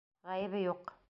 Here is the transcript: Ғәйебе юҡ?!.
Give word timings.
Ғәйебе 0.29 0.63
юҡ?!. 0.65 0.97